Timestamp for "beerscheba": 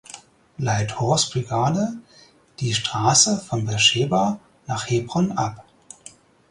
3.65-4.39